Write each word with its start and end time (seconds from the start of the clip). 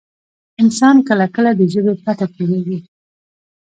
انسان 0.63 0.95
کله 1.09 1.25
کله 1.35 1.51
د 1.55 1.61
ژبې 1.73 1.93
پرته 2.03 2.25
پوهېږي. 2.35 2.79